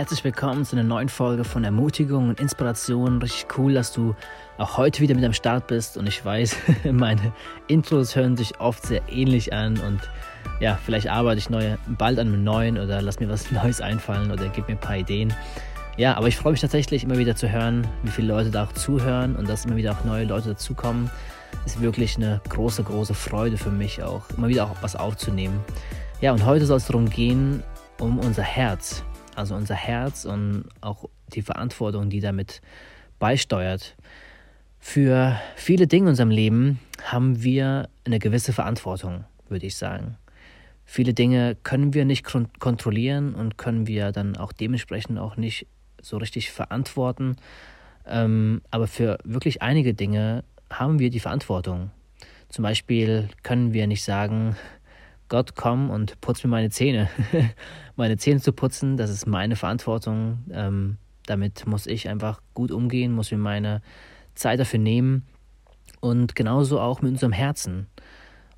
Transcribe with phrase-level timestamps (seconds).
[0.00, 3.20] Herzlich willkommen zu einer neuen Folge von Ermutigung und Inspiration.
[3.20, 4.14] Richtig cool, dass du
[4.56, 5.98] auch heute wieder mit am Start bist.
[5.98, 6.56] Und ich weiß,
[6.90, 7.34] meine
[7.66, 9.78] Intros hören sich oft sehr ähnlich an.
[9.78, 10.00] Und
[10.58, 14.30] ja, vielleicht arbeite ich neue, bald an einem neuen oder lass mir was Neues einfallen
[14.30, 15.34] oder gib mir ein paar Ideen.
[15.98, 18.72] Ja, aber ich freue mich tatsächlich immer wieder zu hören, wie viele Leute da auch
[18.72, 21.10] zuhören und dass immer wieder auch neue Leute dazukommen.
[21.66, 25.60] Ist wirklich eine große, große Freude für mich auch, immer wieder auch was aufzunehmen.
[26.22, 27.62] Ja, und heute soll es darum gehen,
[27.98, 29.04] um unser Herz.
[29.40, 32.60] Also unser Herz und auch die Verantwortung, die damit
[33.18, 33.96] beisteuert.
[34.78, 40.16] Für viele Dinge in unserem Leben haben wir eine gewisse Verantwortung, würde ich sagen.
[40.84, 42.24] Viele Dinge können wir nicht
[42.58, 45.66] kontrollieren und können wir dann auch dementsprechend auch nicht
[46.02, 47.36] so richtig verantworten.
[48.06, 51.90] Ähm, aber für wirklich einige Dinge haben wir die Verantwortung.
[52.50, 54.56] Zum Beispiel können wir nicht sagen,
[55.30, 57.08] Gott, komm und putz mir meine Zähne.
[57.96, 60.40] meine Zähne zu putzen, das ist meine Verantwortung.
[60.50, 63.80] Ähm, damit muss ich einfach gut umgehen, muss mir meine
[64.34, 65.24] Zeit dafür nehmen.
[66.00, 67.86] Und genauso auch mit unserem Herzen.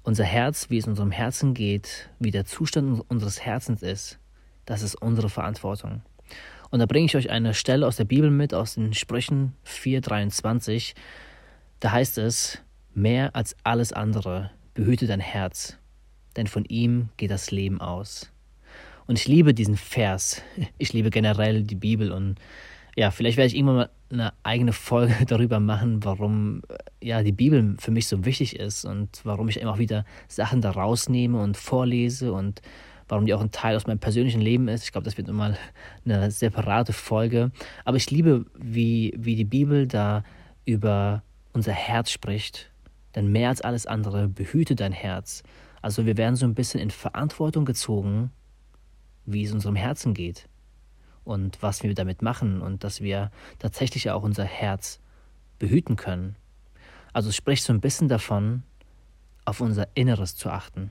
[0.03, 4.19] Unser Herz, wie es unserem Herzen geht, wie der Zustand unseres Herzens ist,
[4.65, 6.01] das ist unsere Verantwortung.
[6.71, 10.95] Und da bringe ich euch eine Stelle aus der Bibel mit, aus den Sprüchen 4,23.
[11.81, 12.63] Da heißt es,
[12.95, 15.77] mehr als alles andere behüte dein Herz,
[16.37, 18.31] denn von ihm geht das Leben aus.
[19.07, 20.43] Und ich liebe diesen Vers.
[20.79, 22.37] Ich liebe generell die Bibel und
[22.95, 26.63] ja, vielleicht werde ich irgendwann mal eine eigene Folge darüber machen, warum
[27.03, 30.71] ja die Bibel für mich so wichtig ist und warum ich immer wieder Sachen da
[30.71, 32.61] rausnehme und vorlese und
[33.09, 34.85] warum die auch ein Teil aus meinem persönlichen Leben ist.
[34.85, 35.57] Ich glaube, das wird nochmal
[36.05, 37.51] eine separate Folge.
[37.85, 40.23] Aber ich liebe, wie, wie die Bibel da
[40.65, 42.71] über unser Herz spricht.
[43.15, 45.43] Denn mehr als alles andere behüte dein Herz.
[45.83, 48.31] Also wir werden so ein bisschen in Verantwortung gezogen,
[49.27, 50.49] wie es unserem Herzen geht
[51.25, 55.01] und was wir damit machen und dass wir tatsächlich auch unser Herz
[55.59, 56.37] behüten können.
[57.13, 58.63] Also spricht so ein bisschen davon,
[59.45, 60.91] auf unser Inneres zu achten.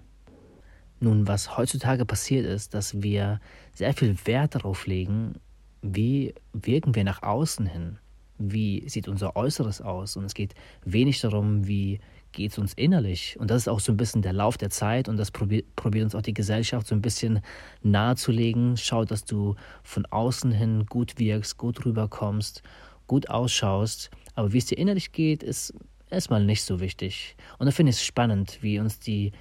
[1.00, 3.40] Nun, was heutzutage passiert ist, dass wir
[3.74, 5.36] sehr viel Wert darauf legen,
[5.82, 7.98] wie wirken wir nach außen hin,
[8.38, 10.54] wie sieht unser Äußeres aus und es geht
[10.86, 12.00] wenig darum, wie
[12.32, 13.38] geht es uns innerlich.
[13.40, 16.06] Und das ist auch so ein bisschen der Lauf der Zeit und das probiert, probiert
[16.06, 17.42] uns auch die Gesellschaft so ein bisschen
[17.84, 18.78] nahezulegen.
[18.78, 22.64] Schau, dass du von außen hin gut wirkst, gut rüberkommst,
[23.08, 24.10] gut ausschaust.
[24.36, 25.74] Aber wie es dir innerlich geht, ist
[26.10, 27.36] erstmal nicht so wichtig.
[27.58, 29.32] Und da finde ich es spannend, wie uns die,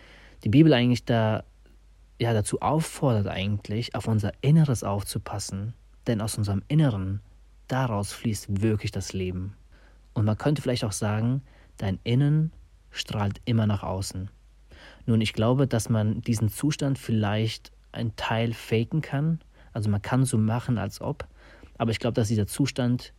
[0.45, 1.45] die Bibel eigentlich da
[2.21, 5.73] ja, dazu auffordert eigentlich, auf unser Inneres aufzupassen,
[6.07, 7.21] denn aus unserem Inneren,
[7.67, 9.55] daraus fließt wirklich das Leben.
[10.13, 11.43] Und man könnte vielleicht auch sagen,
[11.79, 12.53] dein Innen
[12.91, 14.31] strahlt immer nach außen.
[15.07, 19.41] Nun, ich glaube, dass man diesen Zustand vielleicht ein Teil faken kann,
[19.73, 21.27] also man kann so machen, als ob,
[21.79, 23.13] aber ich glaube, dass dieser Zustand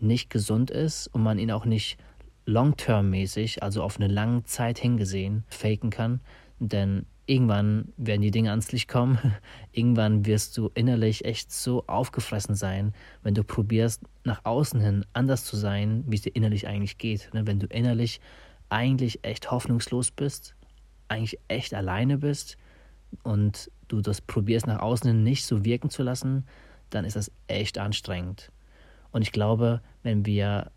[0.00, 1.98] nicht gesund ist und man ihn auch nicht
[2.46, 6.20] long-term-mäßig, also auf eine lange Zeit hingesehen, faken kann,
[6.58, 9.18] denn irgendwann werden die Dinge ans Licht kommen.
[9.72, 15.44] irgendwann wirst du innerlich echt so aufgefressen sein, wenn du probierst, nach außen hin anders
[15.44, 17.30] zu sein, wie es dir innerlich eigentlich geht.
[17.34, 17.46] Ne?
[17.46, 18.20] Wenn du innerlich
[18.68, 20.54] eigentlich echt hoffnungslos bist,
[21.08, 22.56] eigentlich echt alleine bist
[23.22, 26.46] und du das probierst, nach außen nicht so wirken zu lassen,
[26.90, 28.50] dann ist das echt anstrengend.
[29.10, 30.70] Und ich glaube, wenn wir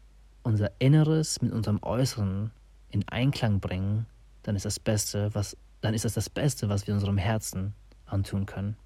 [0.44, 2.52] unser Inneres mit unserem Äußeren
[2.90, 4.06] in Einklang bringen,
[4.44, 7.74] dann ist das Beste, was dann ist das das Beste, was wir unserem Herzen
[8.06, 8.78] antun können.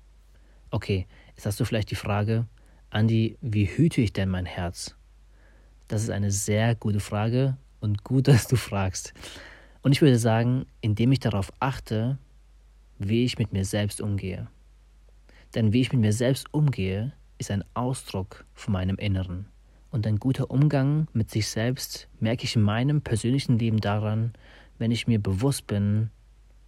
[0.71, 2.45] Okay, jetzt hast du vielleicht die Frage,
[2.89, 4.95] Andi, wie hüte ich denn mein Herz?
[5.87, 9.13] Das ist eine sehr gute Frage und gut, dass du fragst.
[9.81, 12.17] Und ich würde sagen, indem ich darauf achte,
[12.97, 14.47] wie ich mit mir selbst umgehe.
[15.53, 19.45] Denn wie ich mit mir selbst umgehe, ist ein Ausdruck von meinem Inneren.
[19.91, 24.33] Und ein guter Umgang mit sich selbst merke ich in meinem persönlichen Leben daran,
[24.77, 26.09] wenn ich mir bewusst bin,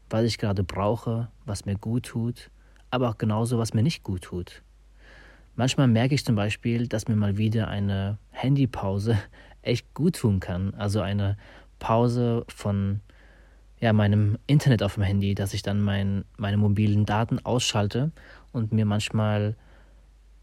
[0.09, 2.49] was ich gerade brauche, was mir gut tut,
[2.91, 4.61] aber auch genauso, was mir nicht gut tut.
[5.55, 9.17] Manchmal merke ich zum Beispiel, dass mir mal wieder eine Handypause
[9.67, 10.73] echt gut tun kann.
[10.75, 11.37] Also eine
[11.79, 13.01] Pause von
[13.79, 18.11] ja, meinem Internet auf dem Handy, dass ich dann mein, meine mobilen Daten ausschalte
[18.51, 19.55] und mir manchmal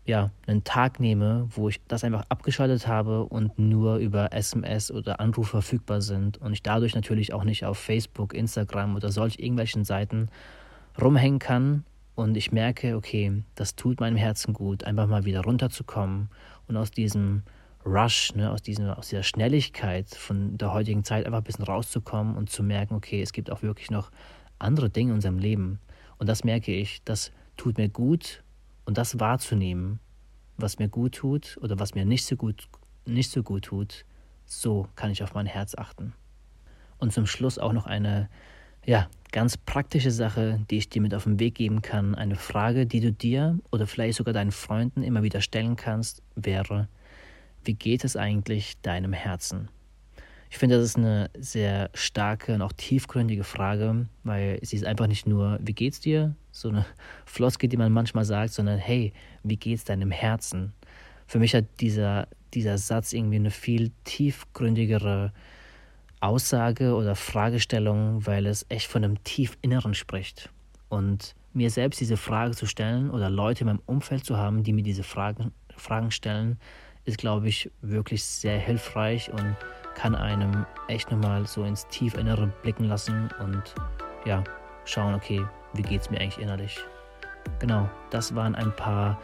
[0.06, 5.19] ja, einen Tag nehme, wo ich das einfach abgeschaltet habe und nur über SMS oder
[5.19, 9.85] Anruf verfügbar sind und ich dadurch natürlich auch nicht auf Facebook, Instagram oder solch irgendwelchen
[9.85, 10.29] Seiten
[11.00, 11.85] rumhängen kann
[12.15, 16.29] und ich merke, okay, das tut meinem Herzen gut, einfach mal wieder runterzukommen
[16.69, 17.43] und aus diesem
[17.85, 22.37] Rush, ne, aus, diesem, aus dieser Schnelligkeit von der heutigen Zeit einfach ein bisschen rauszukommen
[22.37, 24.11] und zu merken, okay, es gibt auch wirklich noch
[24.59, 25.81] andere Dinge in unserem Leben.
[26.19, 28.43] Und das merke ich, das tut mir gut
[28.87, 30.01] und das wahrzunehmen,
[30.57, 32.69] was mir gut tut oder was mir nicht so gut,
[33.05, 34.05] nicht so gut tut,
[34.47, 36.15] so kann ich auf mein Herz achten.
[36.99, 38.31] Und zum Schluss auch noch eine
[38.87, 42.15] ja, ganz praktische Sache, die ich dir mit auf den Weg geben kann.
[42.15, 46.89] Eine Frage, die du dir oder vielleicht sogar deinen Freunden immer wieder stellen kannst, wäre,
[47.64, 49.69] wie geht es eigentlich deinem Herzen?
[50.50, 55.08] Ich finde, das ist eine sehr starke und auch tiefgründige Frage, weil sie ist einfach
[55.08, 56.37] nicht nur, wie geht's dir?
[56.52, 56.87] So eine
[57.26, 59.12] Floske, die man manchmal sagt, sondern hey,
[59.43, 60.72] wie geht's deinem Herzen?
[61.26, 65.32] Für mich hat dieser, dieser Satz irgendwie eine viel tiefgründigere
[66.20, 70.50] Aussage oder Fragestellung, weil es echt von einem Tiefinneren spricht.
[70.88, 74.72] Und mir selbst diese Frage zu stellen oder Leute in meinem Umfeld zu haben, die
[74.72, 76.58] mir diese Fragen, Fragen stellen,
[77.05, 79.56] ist, glaube ich, wirklich sehr hilfreich und
[79.95, 83.75] kann einem echt nochmal so ins Tiefinnere blicken lassen und
[84.25, 84.43] ja,
[84.85, 86.79] schauen, okay, wie geht es mir eigentlich innerlich.
[87.59, 89.21] Genau, das waren ein paar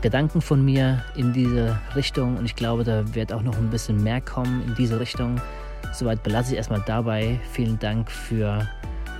[0.00, 4.02] Gedanken von mir in diese Richtung und ich glaube, da wird auch noch ein bisschen
[4.02, 5.40] mehr kommen in diese Richtung.
[5.92, 7.38] Soweit belasse ich erstmal dabei.
[7.52, 8.68] Vielen Dank für,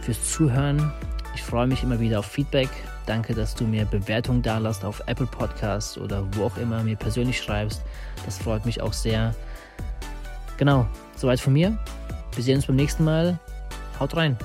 [0.03, 0.93] fürs Zuhören.
[1.35, 2.69] Ich freue mich immer wieder auf Feedback.
[3.07, 6.97] Danke, dass du mir Bewertungen da lässt auf Apple Podcasts oder wo auch immer mir
[6.97, 7.83] persönlich schreibst.
[8.25, 9.35] Das freut mich auch sehr.
[10.57, 10.87] Genau,
[11.17, 11.77] soweit von mir.
[12.35, 13.39] Wir sehen uns beim nächsten Mal.
[14.01, 14.39] Haut rein.